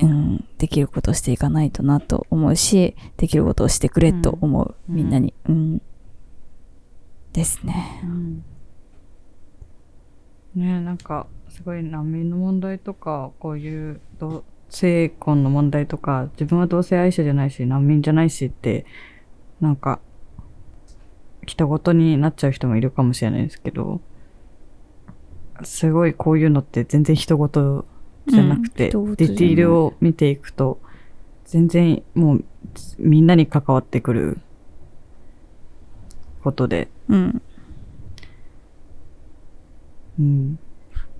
[0.00, 5.34] うん、できることをしていかないとなと思うし、できることをしてくれと思う、うんみんなに。
[5.46, 5.82] うん。
[7.34, 8.00] ですね。
[8.04, 8.44] うん
[10.54, 18.84] ねなんかすごい難民の問題とかこういう同性婚の問題とか自分は同性愛者じゃないし難民じゃないしって
[19.60, 20.00] なんか
[21.46, 24.00] 人ごとになっちゃう人もいるかもしれないですけど
[25.62, 27.86] すごいこういうのって全然人ごと
[28.26, 30.80] じゃなくて、うんディティールを見ていくと
[31.44, 32.44] 全然もう
[32.98, 34.38] みんなに関わってくる
[36.42, 37.42] ことで、うん。
[40.18, 40.58] うん、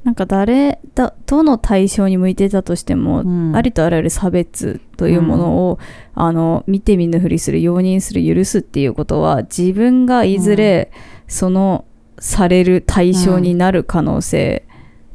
[0.04, 3.56] なんか誰だ、どの対象に向いてたとしても、うん。
[3.56, 5.78] ありとあらゆる差別というものを、
[6.14, 10.90] あの、見て見ぬふりする、容認する、許すっていうことは、自分がいずれ、
[11.26, 11.86] その、
[12.18, 14.66] される対象になる可能性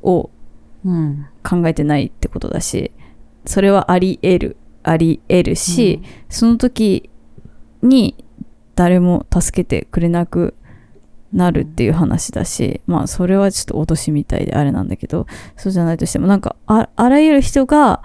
[0.02, 0.32] を
[0.86, 1.26] うん。
[1.44, 2.92] 考えてないってことだし、
[3.46, 7.10] それはあり得る、あり得るし、その時
[7.82, 8.24] に
[8.76, 10.56] 誰も助けてくれなく
[11.34, 18.02] なるっていう話だし、まあそれはちょっと脅しみたいであれなんだけどそうじゃないとしてもなんかあらゆる人が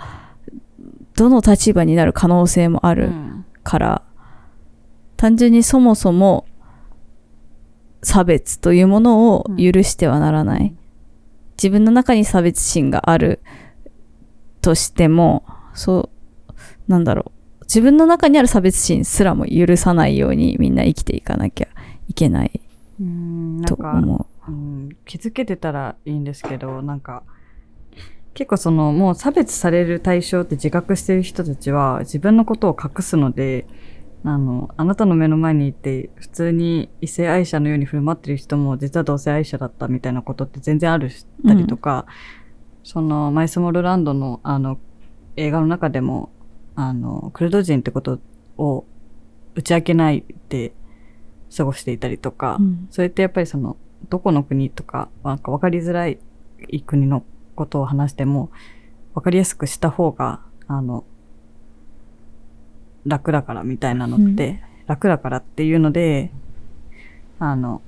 [1.16, 4.02] どの立場になる可能性もあるうんから、
[5.16, 6.46] 単純にそもそも
[8.02, 10.76] 差別というものを許してはならない。
[11.56, 13.40] 自分の中に差別心がある
[14.60, 16.10] としても、そ
[16.48, 16.52] う、
[16.86, 17.64] なんだろう。
[17.64, 21.68] 自分の中にある差別心すらも許さないようにみんな生きていかなきゃ
[22.08, 22.60] いけない
[23.00, 23.92] うんなんか
[24.48, 24.50] う。
[24.50, 27.22] ん、気づけてたらいいんですけど、なんか、
[28.34, 33.66] 結構その、もう差別される対象って自覚してる人たちは、自分のことを隠すので、
[34.24, 42.06] あの、あなたの目の前にいて、普通に異性愛者のように振る舞ってる人も、実は同性愛者だったみたいなことって全然あるしたりとか、
[42.82, 44.78] その、マイスモールランドの、あの、
[45.36, 46.32] 映画の中でも、
[46.74, 48.18] あの、クルド人ってこと
[48.56, 48.84] を
[49.54, 50.72] 打ち明けないで
[51.56, 52.62] 過ごしていたりとか、う。
[52.62, 53.76] うんそれってやっぱりその、
[54.08, 56.18] どこの国とか、なんか分かりづらい
[56.86, 58.50] 国のことを話しても、
[59.14, 61.04] 分かりやすくした方が、あの、
[63.06, 66.30] 楽だからみたいなのって、楽だからっていうので、
[67.38, 67.82] あの、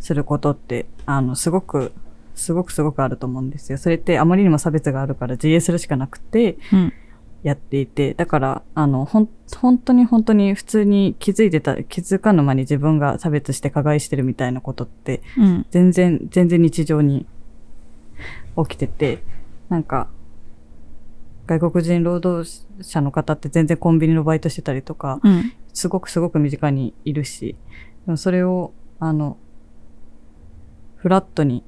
[0.00, 1.92] することって、あの、すごく、
[2.34, 3.78] すごくすごくあると思うんですよ。
[3.78, 6.92] それってあまりにも差別があるから自衛するしかなくて、うん
[7.42, 15.66] やっていて、だから、あの、ほん、本当に本当に普通に気づいてた、気づかぬ間に自分が差別して加害してるみたいなことって、うん。
[15.70, 17.26] 全然、全然日常に
[18.56, 19.22] 起きてて、
[19.68, 20.08] なんか、
[21.46, 25.52] 外国人労働者の方って全然コンビニのバイトしてたりとか、うん。
[25.72, 27.56] すごくすごく身近にいるし、
[28.06, 29.36] でもそれを、あの、
[30.96, 31.62] フラットに、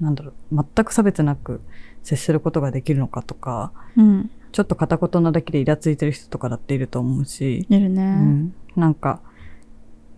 [0.00, 1.62] なんだろう、全く差別なく
[2.08, 4.30] 接することができるのかとか、うん。
[4.50, 8.02] ちょっと片言なだけでイラついてる人とかだっていると思うし、いるね。
[8.02, 9.20] うん、なんか、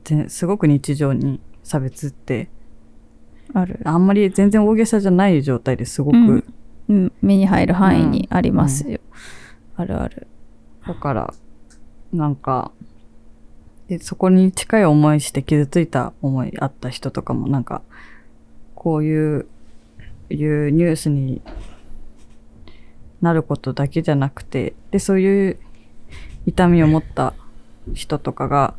[0.04, 2.48] ぜすごく日常に差別って、
[3.54, 3.80] ある。
[3.84, 6.54] あんまり全然大げさじゃない状態ですごく、うん
[6.90, 7.12] うん。
[7.22, 9.00] 目に入る範囲にありますよ。
[9.74, 10.28] あるある。
[10.86, 11.34] だから、
[12.12, 12.70] なんか、
[13.88, 17.82] でそこに近い思いして傷ついた思いあった人とかもなんか、
[18.76, 19.46] こういう、
[20.30, 21.42] いうニュースに
[23.20, 25.58] なることだけじゃなくて、で、そういう
[26.46, 27.34] 痛みを持った
[27.94, 28.74] 人とかが、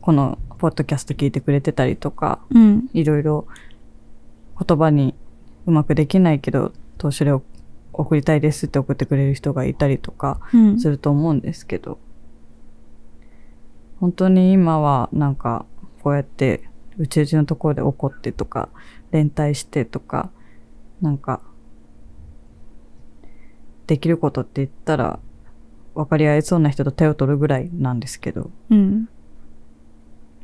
[0.00, 2.88] このポッドキャスト聞いてくれてたりとか、うん。
[2.92, 3.46] いろいろ
[4.64, 5.14] 言葉に
[5.66, 7.42] うまくできないけど、投資を
[7.92, 10.80] 送りたいですって送ってくれる人がいたりとか、うん。
[10.80, 11.98] すると思うんですけど、
[14.00, 15.66] 本当に今はなんか
[16.02, 18.68] こうやって宇宙人のところで怒ってとか
[19.10, 20.30] 連帯してとか
[21.00, 21.40] なんか
[23.88, 25.18] できることって言ったら
[25.94, 29.08] 分かり合えそうな人と手を取るぐらいなんですけどうん。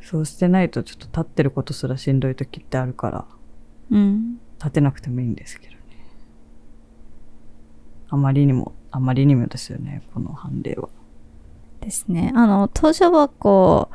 [0.02, 3.24] そうしてないとちょっと立ってることすらしんどい時ってあるから
[3.92, 4.40] うん。
[4.58, 5.78] 立てなくてもいいんですけどね
[8.08, 10.88] あまりにもあまりにもですよねこの判例は。
[11.84, 12.32] ですね。
[12.34, 13.90] あの、投書箱、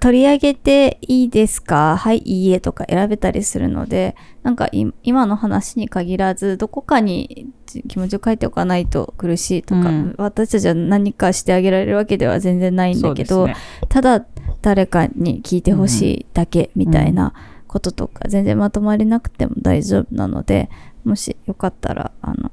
[0.00, 1.96] 取り上げていいですか？
[1.96, 10.14] はい、いいえとか選べたりするので、なんかい今の話に限らず、どこかにじ気持ちを書いておかないと苦しいとか、うん。
[10.16, 13.56] 私たちは何かしてあげられるわけでは全然ないんだけど、ね。
[13.88, 14.24] ただ
[14.62, 17.34] 誰かに聞いてほしいだけみたいな
[17.66, 20.70] こととか、全然まとまりなくても大丈夫なので、
[21.04, 22.50] もしよかったら、あの、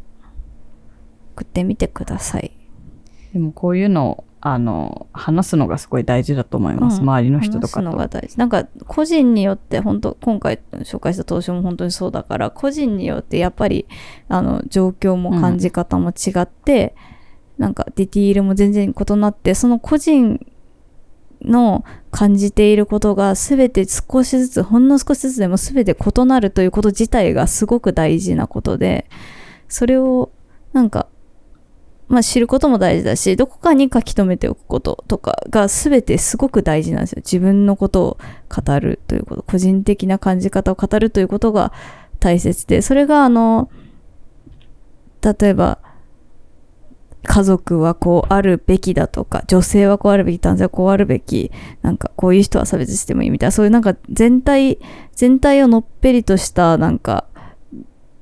[1.36, 2.52] 送ってみてください。
[3.34, 7.02] でもこういうのをあの話すのがすごい大事だと思います、うん。
[7.02, 8.38] 周りの人と話すのかとが大事。
[8.38, 13.88] なんか個人によって本当今回紹介した投資も本当にそうだから個人によってやっぱり
[14.28, 16.96] あの状況も感じ方も違って、
[17.58, 20.40] なんかディティールも全然異なってその個人
[21.42, 29.10] の感じていることが全て少しずつほんの少しずつでも全て異なるということ自体がすごく大事なことで
[29.68, 30.32] それを
[30.72, 31.08] なんか
[32.08, 37.22] まあ知ることも大事だし、どこかに書き留めておくこととかが全てすごく大事なんですよ。
[37.26, 38.18] 自分のことを
[38.50, 41.74] 語るということ、個人的な感じ方を語るということが
[42.20, 43.70] 大切で、それがあの、
[45.22, 45.80] 例えば、
[47.24, 51.52] 家族はこうあるべきだとか、女性はこうあるべき、男性はこうあるべき、
[51.82, 54.80] なんかこういう人は差別してもいいみたいな、そういうなんか全体、
[55.16, 57.26] 全体をのっぺりとしたなんか、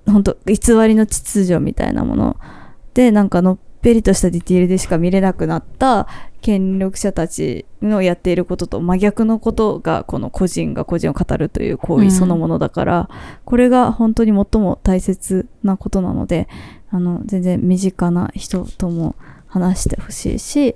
[0.05, 0.55] 本当偽
[0.87, 2.37] りの秩序みたいなもの
[2.93, 6.07] で、なんかのっぺりとしたディティールでしか見れなくなった
[6.41, 13.09] 権力者たちのやっていることと真逆のことがこの個人が個人を語るという行為そのものだから、
[13.45, 16.47] これが本当に最も大切なことなので
[16.89, 19.15] あの全然身近な人とも
[19.47, 20.75] 話してほしいし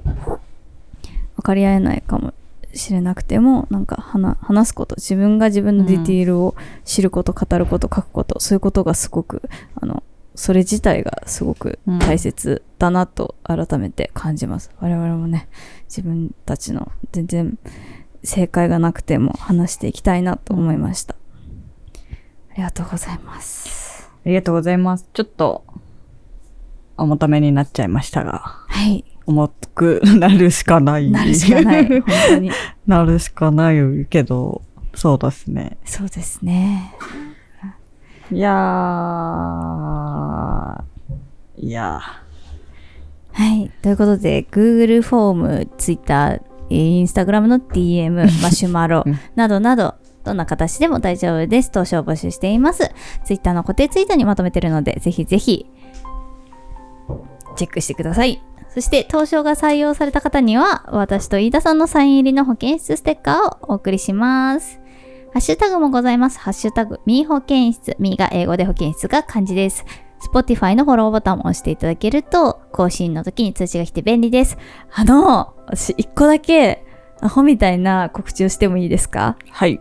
[1.36, 2.34] 分かり合えないかも
[2.74, 9.42] しれなくてもなんか話話すこと自分が自分のディティールを知ること、語ること書くことそういうことがすごく
[9.76, 10.04] あの
[10.38, 15.50] それ自体がすごく大切だなと改めて感じます、我々もね
[15.90, 17.58] 自分たちの全然
[18.24, 21.16] 正解がなくても話していきたいなと思いました、
[22.52, 24.10] ありがとうございます。
[24.26, 25.10] ありがとうございます。
[25.12, 25.66] ちょっと、
[26.98, 29.06] 重ためになっちゃいましたが、はい。
[29.26, 31.10] 重くなるしかない。
[31.10, 31.88] なるしかない。
[31.88, 32.52] 本当に。
[32.86, 34.62] なるしかないけど、
[34.94, 35.78] そうですね。
[35.84, 36.94] そうですね
[38.32, 42.02] いやー、いや
[43.32, 43.72] はい。
[43.82, 48.12] ということで、Google フォーム、Twitter、えー Instagram の DM、
[48.44, 51.72] マシュマロうんなどなど、どんな形でも大丈夫です。
[51.72, 52.92] 投資を募集しています。
[53.24, 55.66] Twitter の固定ツイートにまとめてるので、ぜひぜひ、
[57.56, 58.44] チェックしてください。
[58.70, 64.82] そして、投票が採用された方には、私と飯田さんのサイン入りの保健室ステッカーをお送りします。
[65.38, 66.40] ハッシュタグもございます。
[66.40, 67.96] ハッシュタグ、ミー保健室。
[68.00, 69.86] ミーが英語で保健室が漢字です。
[70.34, 74.58] Spotify のフォローボタンを押していただけると、更新の時に通知が来て便利です。
[74.92, 76.84] あの、私一個だけ、
[77.22, 79.38] アホみたいな告知をしてもいいですか？
[79.46, 79.52] ー。
[79.52, 79.80] はい。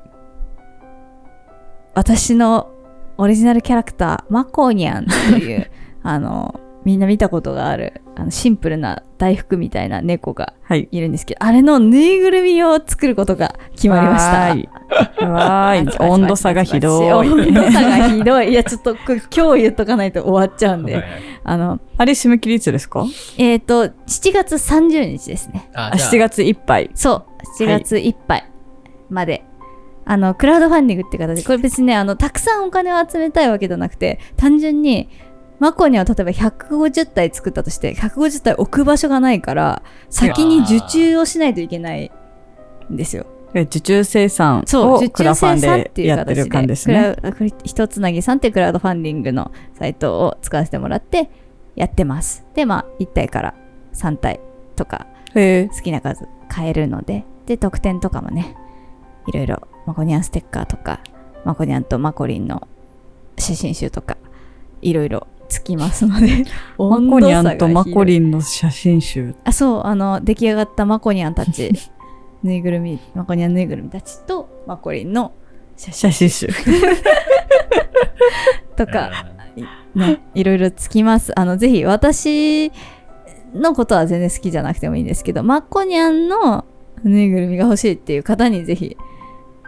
[1.95, 2.71] 私の
[3.17, 5.71] オリジナルキャラクター、マコニャンという、
[6.05, 10.89] あの、みんな見たことがある、あのシンプルな大福みたいな猫がはい。
[10.93, 14.71] いるんですけど、あれのぬいぐるみを作ることが決まりまし
[15.21, 15.27] た。
[15.27, 15.89] わーい。
[15.99, 17.29] 温度差がひどい。
[17.29, 18.51] 温度差がひどい。
[18.51, 21.03] いや、ちょっと今日言っとかないと終わっちゃうんで。
[21.43, 23.05] あの、あれ締め切りいつですか？
[23.37, 23.93] えっ、と、7
[24.33, 25.69] 月30日ですね。
[25.75, 26.19] ああ、7。
[26.19, 26.91] 月いっぱい。
[26.95, 27.27] そ
[27.59, 28.49] う、7月いっぱい
[29.11, 29.43] まで。
[30.05, 35.09] あの、クラウドファンディングって形で、これ別にね、あの、たくさんお金を集めたいわけじゃなくて、単純に、
[35.59, 42.11] マコには例えば150体作ったとして、150体置く場所がないから、先に受注をしないといけない
[42.93, 43.27] んですよ。
[43.55, 45.61] え受注生産そう、を受クラファン
[45.95, 47.17] でやってる感じですクね。
[47.23, 51.31] ラウこれ一つなぎさんっていうクラウドファンディングのサイトを使わせてもらって
[51.75, 52.45] やってます。
[52.55, 53.55] で、まあ、1体から
[53.95, 54.41] 3体
[54.75, 55.07] とか。
[55.37, 58.57] 好きな数買えるので、で、特典とかもね、
[59.27, 61.01] いろいろ、マコニャンステッカーとか、
[61.45, 62.67] マコニャンとマコリンの
[63.39, 64.17] 写真集とか、
[64.81, 66.45] いろいろつきますので、
[66.79, 68.07] マコニャンとマコン。
[68.07, 69.35] リンの写真集。
[69.45, 71.73] あ、そう、あの、出来上がったマコニャンたち、
[72.43, 75.33] ぬいぐるみ、マコニャンぬいぐるみたちと、マコリンの
[75.77, 76.49] 写真写真集。
[78.77, 79.11] とか、
[79.95, 81.39] ね、いろいろつきます。
[81.39, 82.71] あの、ぜひ、私
[83.55, 86.65] のことは全然好きじゃなくてもいいんですけど、マッコニャンの
[87.05, 88.97] ぬいぐるみが欲しいっていう方にぜひ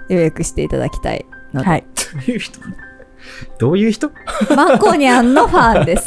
[0.08, 1.86] 予約していただきたいので、はい。
[3.58, 4.10] どういう人？
[4.56, 6.06] マッコニャンのファンです。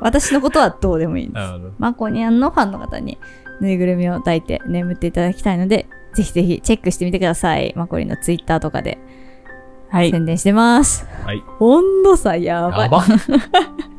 [0.00, 1.46] 私のことはどうでもいいんです。
[1.78, 3.18] マッコニャンのファンの方に
[3.60, 7.72] ぬいぐるみを抱いて眠っていただきたいので、ぜひぜひチェックしてみてください。
[7.76, 8.98] マコリンのツイッターとかで
[9.90, 10.10] はい。
[10.10, 11.06] 宣伝してます。
[11.24, 11.42] はい。
[11.60, 12.80] 温度差やばい。
[12.82, 13.04] やば。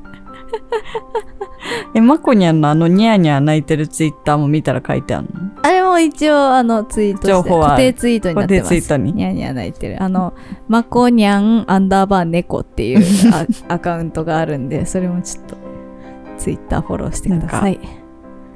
[1.93, 2.69] え、マコニャンの？
[2.69, 5.51] あのニャーニャー泣いてるツイッターも見たら書いてあるの？
[5.61, 8.69] あれも一応あのツイートして情報は固定ツイートになってます。
[8.69, 9.13] 固定ツイートに？
[9.13, 10.01] ニャンニャン泣いてる。
[10.01, 10.33] あの、
[10.67, 12.99] マコニャンアンダーバー猫っていう
[13.33, 15.57] あ アカウントがあるんで、それもちょっと
[16.37, 17.79] ツイッターフォローしてください。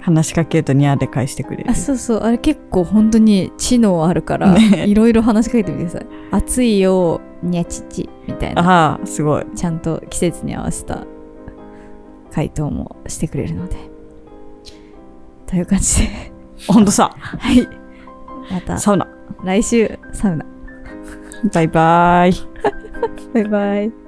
[0.02, 1.76] 話しかけるとニャーで返してくれるあ、。
[1.76, 2.20] そうそう。
[2.20, 6.08] あれ結構本当に知能あるから、ねいろいろ話しかけてみてください。
[6.32, 8.62] 暑いよ、にゃちちみたいな。
[8.62, 9.46] ああ、すごい。
[9.56, 11.06] ちゃんと季節に合わせた
[12.34, 13.76] 回答もしてくれるので。
[15.46, 16.32] という感じで。
[16.68, 17.10] 温度差。
[17.18, 17.68] はい。
[18.52, 19.08] またサウナ。
[19.44, 20.46] 来週、サウナ。
[21.54, 22.34] バイバイ。
[23.34, 24.03] バイバイ。